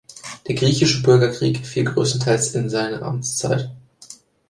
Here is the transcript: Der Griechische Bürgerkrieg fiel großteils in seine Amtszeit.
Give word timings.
Der 0.47 0.55
Griechische 0.55 1.03
Bürgerkrieg 1.03 1.63
fiel 1.63 1.83
großteils 1.83 2.55
in 2.55 2.71
seine 2.71 3.03
Amtszeit. 3.03 3.69